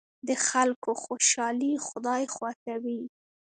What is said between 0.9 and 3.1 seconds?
خوشحالي خدای خوښوي.